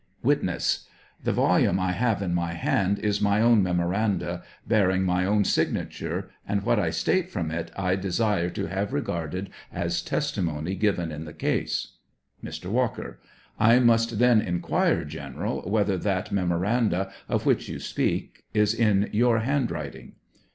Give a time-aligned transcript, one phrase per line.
[0.23, 0.87] Witness.
[1.23, 6.31] The volume I have in my hand is my own memoranda, bearing my own signature,
[6.47, 11.25] and what I state from it I desire to have regarded as testimony given in
[11.25, 11.97] the case.
[12.43, 12.65] Mr.
[12.71, 13.19] Walker.
[13.59, 19.41] I must then inquire, General; whether that memoranda, of which you speak, is in your
[19.41, 20.13] hand writing.